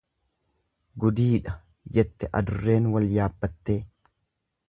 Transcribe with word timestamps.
Gudiidha 1.03 1.53
jette 1.97 2.31
adurreen 2.41 2.89
wal 2.95 3.07
yaabbattee. 3.19 3.79